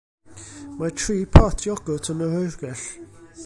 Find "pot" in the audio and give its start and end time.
1.37-1.63